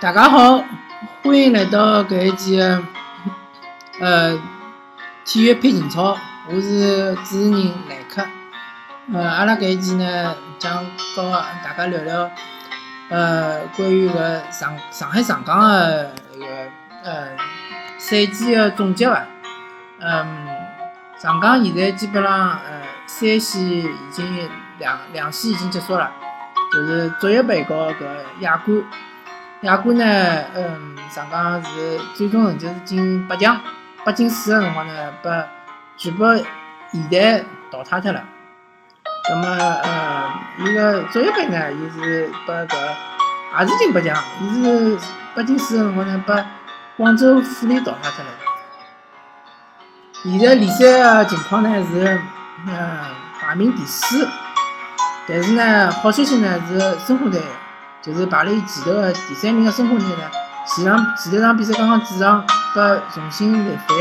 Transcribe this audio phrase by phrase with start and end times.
[0.00, 0.64] 大家好，
[1.22, 2.58] 欢迎来到搿一期
[4.00, 4.40] 呃
[5.26, 6.16] 体育配情操，
[6.48, 8.26] 我是主持人莱克。
[9.12, 11.30] 呃，阿拉搿一期呢，将和
[11.62, 12.30] 大家聊聊
[13.10, 16.46] 呃关于搿上上海上港的一个
[17.04, 17.36] 呃
[17.98, 19.22] 赛季的总结伐。
[19.98, 20.48] 嗯，
[21.18, 24.48] 上港现在基本上呃三线已经
[24.78, 26.10] 两两线已经结束了，
[26.72, 28.06] 就是足协杯和搿
[28.38, 28.82] 亚冠。
[29.62, 30.04] 亚冠呢，
[30.54, 33.60] 嗯，上港是最终成绩是进八强，
[34.04, 35.30] 八进四个辰光呢，被
[35.98, 36.24] 全部
[36.90, 38.24] 现代淘汰脱了。
[39.28, 39.46] 那么，
[39.82, 42.74] 呃，伊个足协杯呢，伊是被搿
[43.60, 44.98] 也是进八强，伊是
[45.34, 46.34] 八进四个辰光呢，被
[46.96, 48.30] 广州富力淘汰脱了。
[50.22, 50.84] 现在联赛
[51.18, 52.18] 的情况呢是，
[52.66, 52.98] 嗯，
[53.38, 54.26] 排名第四，
[55.28, 57.42] 但是呢，好消息呢是申花队。
[58.02, 60.30] 就是排在前头的第三名的申花队呢，
[60.66, 62.42] 前场前头场比赛刚刚主场
[62.74, 62.80] 被
[63.12, 63.96] 重庆力帆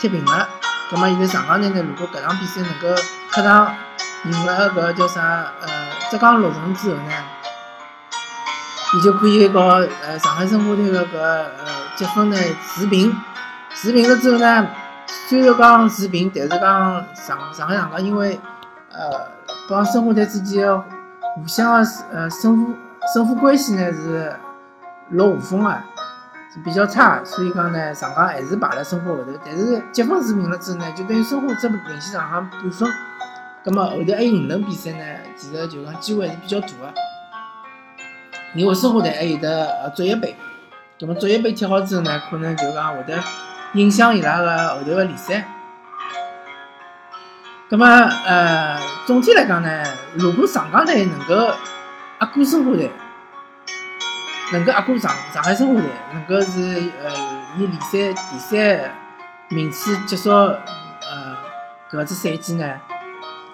[0.00, 0.48] 踢平了。
[0.90, 3.74] 葛末现在上港队呢，如果搿场比赛能够客场
[4.24, 5.68] 赢了搿叫啥呃
[6.10, 7.12] 浙江绿城之后呢，
[8.94, 11.50] 伊就可以和呃上海申花队的搿呃
[11.94, 13.14] 积分呢持平。
[13.74, 14.66] 持平了之后呢，
[15.28, 18.40] 虽然讲持平，但是讲上上海上港因为
[18.92, 19.28] 呃
[19.68, 20.72] 帮申花队之间
[21.34, 22.74] 互相的呃胜负。
[23.12, 24.34] 胜负关系呢是
[25.10, 25.84] 落下风啊，
[26.52, 29.32] 是比较差，所以讲呢，上港还是排辣申花后头。
[29.44, 32.88] 但是积分持平了之后呢，就等于申花只领先上港半分。
[33.64, 35.04] 葛末后头还有五轮比赛呢，
[35.36, 36.94] 其实就讲机会还是比较大的。
[38.54, 40.36] 因为申花队还有得呃足协杯，
[40.98, 43.18] 葛末足协杯踢好之后呢，可能就讲会得
[43.74, 45.46] 影响伊拉个后头个联赛。
[47.68, 49.82] 葛末呃，总体来讲呢，
[50.14, 51.52] 如果上港队能够
[52.18, 52.90] 阿哥申花队，
[54.52, 57.10] 能够阿哥上上海申花队，能够是呃
[57.58, 58.90] 以联赛第三
[59.50, 60.56] 名次结束呃
[61.90, 62.80] 搿只赛季呢？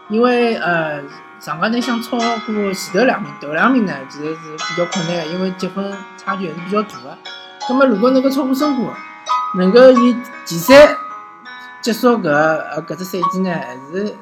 [0.08, 1.02] 因为呃
[1.40, 7.18] 上港队想超过前头两名，头两名呢其实是比较困难的，因为积分差距还是比较大的。
[7.68, 8.94] 那么如果能够超过申花，
[9.56, 10.96] 能够以前三
[11.80, 14.16] 结束搿呃搿只赛季呢，还是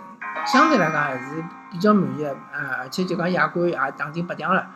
[0.47, 1.45] 相对来讲还是。
[1.71, 4.67] 比较满意的，啊，而且就讲亚冠也打进八强了。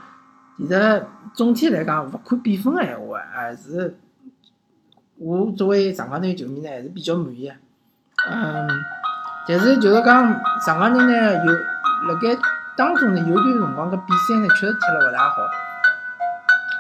[0.57, 3.99] 其实总体来讲，勿看比分个闲话，还是
[5.17, 7.55] 我作为上港队球迷呢，还是比较满意的。
[8.31, 8.69] 嗯，
[9.49, 12.41] 但是就是讲上港队呢，有辣盖
[12.77, 15.37] 当中呢，有段辰光搿比赛呢，确实踢了勿大好。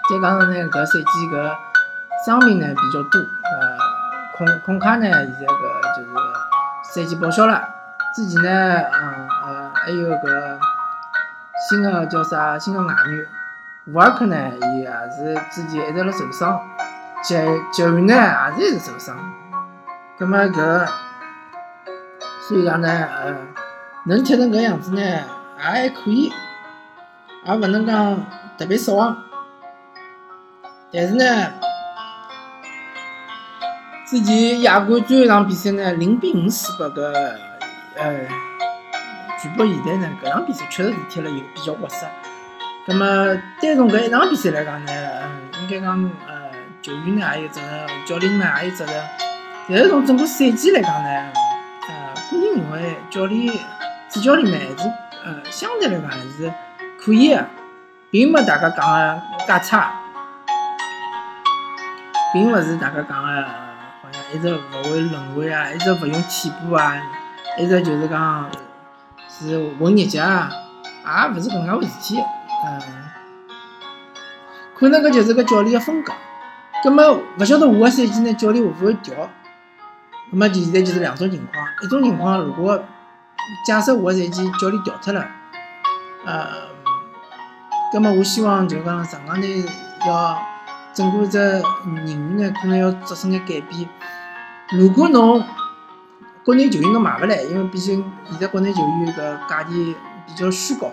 [0.08, 1.52] 再加上呢，搿赛季搿
[2.24, 3.76] 伤病呢比较多，呃，
[4.36, 6.08] 孔孔卡呢，现在搿就是
[6.84, 7.60] 赛季报销了。
[8.14, 8.48] 之前呢，
[8.92, 9.23] 嗯。
[9.84, 10.58] 还有个
[11.68, 12.58] 新的叫啥？
[12.58, 13.26] 新的外援
[13.92, 14.34] 沃尔克呢？
[14.62, 16.58] 伊也是之前一直辣受伤，
[17.22, 17.36] 球
[17.70, 19.14] 球员呢也是一直受伤。
[20.18, 20.86] 葛末搿，
[22.48, 23.36] 所以讲呢，呃，
[24.06, 25.22] 能踢成搿样子呢，也
[25.58, 26.32] 还可以，
[27.44, 28.24] 也勿能讲
[28.56, 29.14] 特别失望。
[30.90, 31.50] 但是呢，
[34.06, 37.36] 之前亚冠最后一场比赛呢，零比五输拨搿，
[37.96, 38.53] 呃。
[39.44, 42.10] 全部现在呢，搿场比赛确实是踢了有比较活塞。
[42.86, 43.06] 葛末
[43.60, 46.50] 单从搿一场比赛来讲呢，嗯，应该讲呃，
[46.80, 49.04] 球员呢也有责任，教练呢也有责任。
[49.68, 51.10] 但是从整个赛季来讲呢，
[51.88, 53.52] 呃，个人认为教练
[54.08, 54.88] 主教练呢还是
[55.26, 56.50] 呃相对来讲还是
[56.98, 57.46] 可以的，
[58.10, 59.92] 并没大家讲的介差，
[62.32, 63.44] 并勿是大家讲的
[64.00, 66.96] 好像一直勿会轮换啊，一直勿用替补啊，
[67.58, 68.50] 一直就是讲。
[69.38, 72.20] 是混日脚啊，也勿是搿能介回事体，
[72.66, 72.80] 嗯，
[74.78, 76.12] 可能搿就是个教练个风格。
[76.82, 79.14] 葛末勿晓得下个赛季呢，教练会勿会调？
[80.30, 82.82] 葛末现在就是两种情况，一种情况如果
[83.66, 85.26] 假设下个赛季教练调脱了，
[86.24, 86.46] 呃，
[87.92, 89.64] 葛末我希望就讲上港队
[90.06, 90.38] 要
[90.92, 93.88] 整个只人员呢，可能要做出眼改变。
[94.70, 95.44] 如果侬
[96.44, 99.94] 国内球员侬买勿来，因为毕竟现在国内球员搿价钿
[100.26, 100.92] 比较虚高，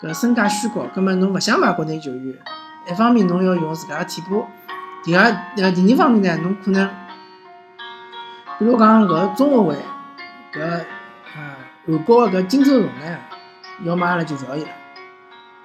[0.00, 2.34] 搿身价虚高，葛末侬勿想买国内球员，
[2.90, 4.46] 一方面侬要用自家个替补，
[5.04, 5.24] 第二
[5.58, 6.88] 呃第二方面呢，侬可能，
[8.58, 9.76] 比如讲搿中后卫，
[10.54, 10.86] 搿呃
[11.86, 13.18] 韩国个搿金周荣呢，
[13.84, 14.70] 要买阿拉就调伊了，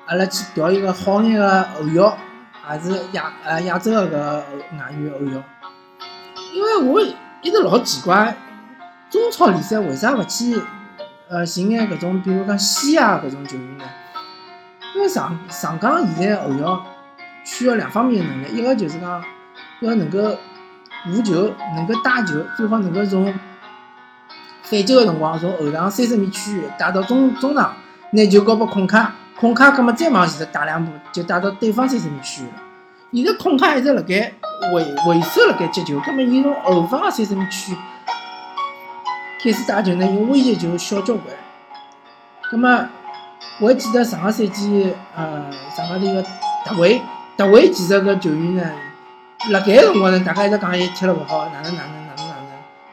[0.08, 2.18] 阿拉去调一个好眼个后腰，
[2.62, 5.42] 还是亚呃亚洲个搿外援后腰，
[6.54, 7.02] 因为我
[7.42, 8.36] 一直老奇怪。
[9.16, 10.62] 中超联赛为啥勿去
[11.30, 13.86] 呃寻眼搿种，比如讲西亚搿种球员呢？
[14.94, 16.86] 因为上上港现在后腰
[17.46, 19.24] 需要两方面的能力，一个就是讲
[19.80, 20.20] 要能够
[21.06, 23.34] 护球，能够带球，最好能够从
[24.64, 27.74] 反击个辰光从后场三十米区域带到中中场，
[28.12, 32.54] 拿球交拨孔卡，孔卡葛末再往前头带两步，就带到对方三十米区域了。
[33.14, 34.34] 现在孔卡一直辣盖
[34.74, 37.78] 为为首辣盖接球，葛末伊从后方个三十米区域
[39.46, 41.28] 开始带球呢，因为威胁就小交关。
[42.50, 42.68] 葛末
[43.60, 45.46] 我还记得上个赛季，呃，
[45.78, 46.24] 上个头个
[46.66, 47.00] 德维，
[47.38, 48.72] 德维其实搿球员呢，
[49.52, 52.48] 辣盖个辰光呢，大家一直讲伊踢了勿好，哪能哪能哪能哪能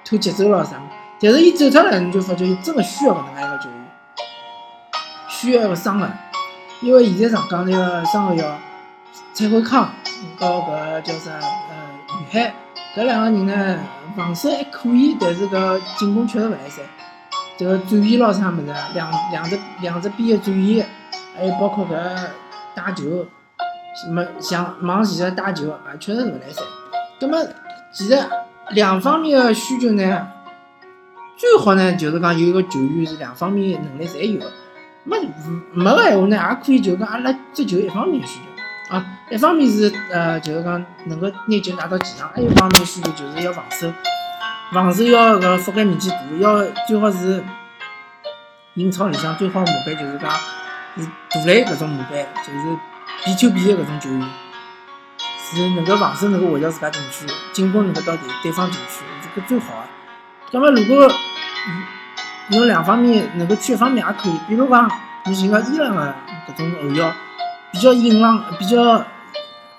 [0.04, 0.82] 拖节奏咯啥物。
[1.18, 3.88] 但是伊走脱了，你就发觉伊真个需要搿能介一个球员，
[5.30, 6.06] 需要一个双核，
[6.82, 8.58] 因为现在上港那个双后腰
[9.32, 9.90] 蔡慧康
[10.38, 12.52] 到搿叫啥呃于海
[12.94, 13.78] 搿两个人呢，
[14.14, 16.84] 防守还可以，但是搿进攻确实勿来三。
[17.56, 20.84] 这个转移咯啥物事，两两只两只边个转移，
[21.34, 21.90] 还有包括搿
[22.74, 23.26] 带球，
[23.94, 26.62] 什么像往前头带球啊，确实勿来三。
[27.18, 27.38] 葛末
[27.92, 28.18] 其实
[28.72, 30.28] 两方面个需求呢？
[31.38, 34.46] 最好呢，就是讲有一个球员是两方面能力侪有，
[35.04, 35.16] 没
[35.72, 38.51] 没个闲话呢，也可以就讲阿拉追求一方面需求
[38.92, 43.90] 啊，一方面是呃，就是讲能够拿球拿到前场，还有一方面需求就是要防守，
[44.74, 47.42] 防守要搿覆盖面积大，要最好是
[48.74, 50.30] 英超里向最好模板就是讲
[50.98, 52.78] 是大类搿种模板，就是
[53.24, 54.28] 比球比个搿种球员，
[55.40, 56.28] 是能够防守。
[56.28, 59.88] 能够回到自家禁区，进攻能够到对对方禁区，这个最好个。
[60.50, 61.10] 那么如果
[62.50, 64.90] 侬两方面能够一方面也可以，比如讲
[65.24, 66.14] 你寻个伊朗个
[66.46, 67.10] 搿种后腰，
[67.72, 69.04] 比较硬朗、比较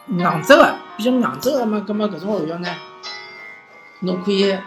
[0.08, 2.68] 硬质个、比较硬质个嘛，葛么搿种后腰呢，
[4.02, 4.58] 侬可以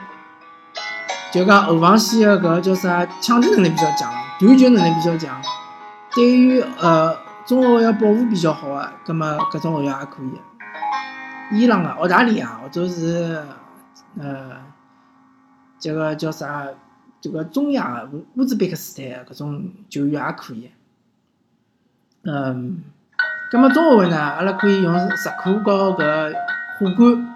[1.32, 5.43] 就讲后防线个搿叫啥，抢球能力比较强，传球能力比较强，
[6.14, 10.40] 对于呃中后腰保护比较好个，葛末搿种后腰也可以。
[11.52, 13.44] 伊朗啊、澳大利亚或者是
[14.19, 14.64] 呃。
[15.78, 16.67] 这个叫啥？
[17.20, 20.70] 这个中亚乌乌兹别克斯坦搿种球员也可以。
[22.23, 22.82] 嗯，
[23.49, 26.33] 葛末中后卫呢，阿拉可以用石库和搿
[26.81, 27.27] 虎冠，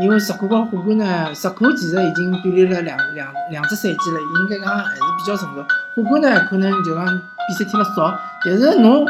[0.00, 5.62] 因为石库和虎冠呢，石库其实已经锻炼了两两两只赛季了，应该讲还是比较成熟。
[5.94, 9.04] 虎冠呢，可能就讲比赛踢了少，但是侬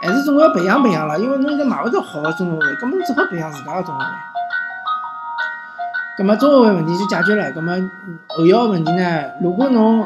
[0.00, 4.06] 还是总归要培养培养了，因为侬现在买勿到好的中后卫，葛末侬只好培养自家个中后卫。
[6.16, 7.74] 葛末中后卫问题就解决了，葛末
[8.28, 9.24] 后腰问题呢？
[9.42, 10.02] 如果侬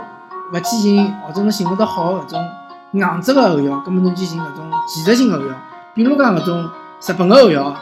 [0.50, 2.50] 勿去寻，或者侬寻勿到好个搿种
[2.92, 5.54] 硬质个后腰，葛末侬去寻搿种技术性后腰，
[5.94, 6.68] 比如讲搿种
[7.00, 7.76] 日本个后腰，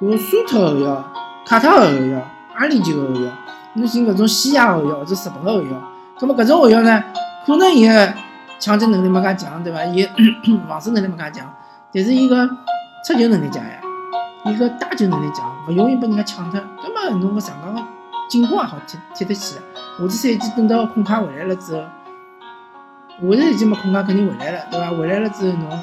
[0.00, 1.04] 搿种苏特后腰、
[1.46, 2.22] 卡塔尔后腰、
[2.54, 3.30] 阿联酋个后腰，
[3.74, 5.82] 侬寻搿种西亚后腰或者日本个后腰，
[6.18, 7.04] 葛末搿种后腰呢，
[7.44, 8.14] 可能伊个
[8.58, 9.84] 抢劫能力没介强，对伐？
[9.84, 10.08] 伊
[10.66, 11.54] 防守能力没介强，
[11.92, 12.48] 但是伊个
[13.04, 13.72] 出球能力强呀。
[14.46, 16.58] 伊个带球能力强，勿容易被人家抢脱。
[16.82, 17.82] 葛末侬个上港个
[18.30, 19.62] 进攻也好踢踢得起来。
[19.98, 24.90] 下只赛季等到孔卡回来了之后，下只赛季嘛孔卡肯定回来了，对伐？
[24.90, 25.78] 回来了之后，侬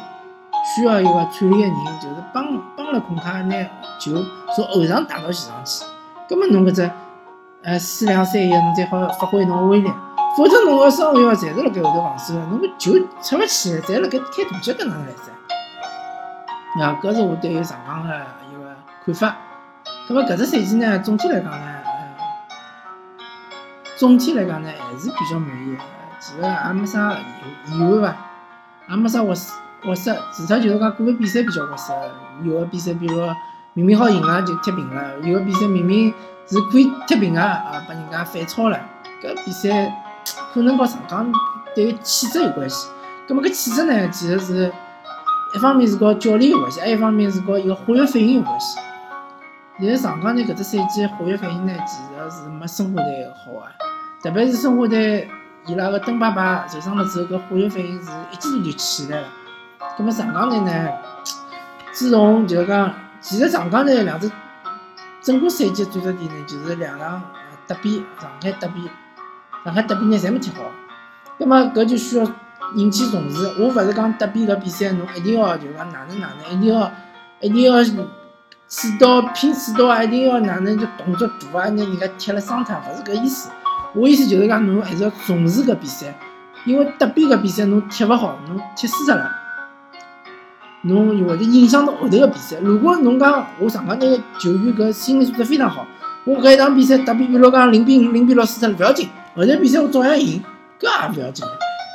[0.76, 3.56] 需要一个串联个人，就是帮帮了孔卡拿
[3.98, 4.22] 球
[4.54, 5.86] 从后场带到前场去。
[6.28, 6.92] 葛末侬搿只
[7.64, 9.90] 呃四两三一，侬才好发挥侬个威力。
[10.36, 12.92] 否则侬个双后腰侪是辣盖后头防守，侬个球
[13.22, 16.84] 出勿去，侪辣盖开大脚，搿哪能来塞？
[16.84, 19.38] 啊，搿是我对于上港个一个看法。
[20.10, 21.68] 葛末搿只赛季呢，总体来讲呢，
[23.96, 25.78] 总体来讲呢，还是比较满意。
[26.20, 28.16] 其实也没啥遗遗憾伐，
[28.90, 29.34] 也没啥活
[29.86, 31.94] 活塞，除脱就是讲个别比赛比较活塞。
[32.44, 33.22] 有个比赛，比如
[33.74, 36.14] 明明好赢了就踢平了；有个比赛明明
[36.48, 38.80] 是可以踢平个，啊，把人家反超了。
[39.24, 39.94] 搿比赛
[40.54, 41.32] 可能和上港
[41.76, 42.90] 对于气质有关系。
[43.28, 44.74] 葛末搿气质呢，其实是。
[45.54, 48.78] 一方面是和教练有关系，还一方面是和一个化学反应有关系。
[49.80, 53.72] 现在上港呢，搿只赛季化学反应呢，其实是没申花队好啊。
[54.22, 55.30] 特别是申花队
[55.66, 59.28] 伊拉个登巴巴受伤了之后，搿化学反应是一记头就起来了。
[59.98, 60.90] 葛末上港队呢，
[61.92, 64.32] 自从就是讲，其实上港队两只
[65.22, 67.22] 整个赛季转折点呢，就是两场
[67.68, 68.90] 德比，上海德比，
[69.64, 70.64] 上海德比呢，侪没踢好。
[71.38, 72.26] 葛末搿就需要。
[72.74, 76.92] 引起重视，我勿是讲德比搿比赛侬一定要就讲哪能哪能，一定要
[77.40, 77.84] 一定要
[78.68, 83.52] 刺刀拼刺刀啊，一定要哪能就动作大啊，拿人家踢了伤脱，勿是搿意思。
[83.94, 86.18] 我意思就是讲侬还是要重视搿比赛，
[86.66, 89.32] 因为德比搿比赛侬踢勿好，侬踢输脱了，
[90.86, 92.58] 侬会得影响到后头个比赛。
[92.62, 95.86] 如果侬讲我上港那个球员搿心理素质非常好，
[96.24, 100.44] 我搿一场比赛打比比如讲零比五、零比六输脱了，勿要紧，后头比赛我照样赢，
[100.80, 101.46] 搿也勿要紧。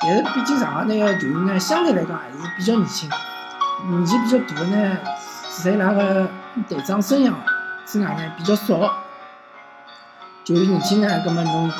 [0.02, 3.08] 但是毕竟上港那个球员呢，相对来讲还是比较年轻，
[3.88, 4.96] 年纪比较大个呢，
[5.54, 6.28] 除脱伊拉个
[6.68, 7.34] 队长孙杨
[7.86, 8.92] 之外呢，比较少。
[10.42, 11.74] 球员年轻呢，葛末侬搿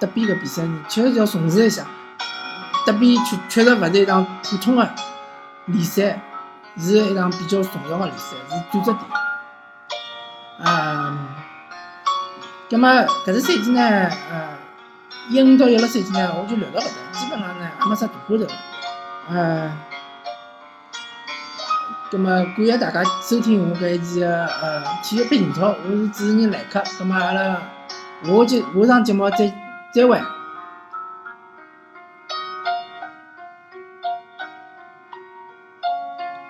[0.00, 1.86] 德比个比赛呢，确实要重视一下。
[2.86, 4.88] 德比确确实勿是一场普通个
[5.66, 6.20] 联赛，
[6.78, 9.04] 是一场比较重要个联赛，是转折点。
[10.58, 11.28] 嗯，
[12.70, 12.90] 葛末
[13.24, 13.80] 搿只赛季呢，
[14.30, 14.56] 呃，
[15.30, 18.46] 一五到一六赛季呢，我就聊到搿搭，基本上呢也没啥大花头。
[19.28, 19.72] 嗯，
[22.10, 27.42] 葛末感谢大家收听我搿一期的呃体育配情操，我是主持人莱克，葛末阿拉
[28.22, 29.52] 下期下场节目再
[29.92, 30.20] 再会。